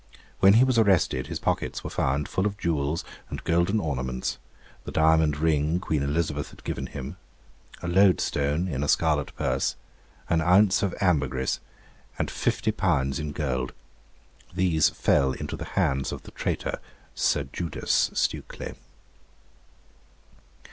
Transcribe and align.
When 0.39 0.53
he 0.53 0.63
was 0.63 0.79
arrested 0.79 1.27
his 1.27 1.37
pockets 1.37 1.83
were 1.83 1.89
found 1.91 2.27
full 2.27 2.47
of 2.47 2.57
jewels 2.57 3.05
and 3.29 3.43
golden 3.43 3.79
ornaments, 3.79 4.39
the 4.83 4.91
diamond 4.91 5.37
ring 5.37 5.79
Queen 5.79 6.01
Elizabeth 6.01 6.49
had 6.49 6.63
given 6.63 6.87
him, 6.87 7.17
a 7.83 7.87
loadstone 7.87 8.67
in 8.67 8.81
a 8.81 8.87
scarlet 8.87 9.31
purse, 9.35 9.75
an 10.27 10.41
ounce 10.41 10.81
of 10.81 10.95
ambergriece, 11.01 11.59
and 12.17 12.31
fifty 12.31 12.71
pounds 12.71 13.19
in 13.19 13.31
gold; 13.31 13.73
these 14.55 14.89
fell 14.89 15.33
into 15.33 15.55
the 15.55 15.65
hands 15.77 16.11
of 16.11 16.23
the 16.23 16.31
traitor 16.31 16.79
'Sir 17.13 17.43
Judas' 17.53 18.09
Stukely. 18.15 18.73